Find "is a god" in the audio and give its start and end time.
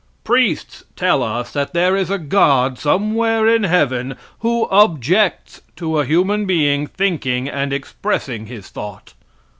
1.95-2.79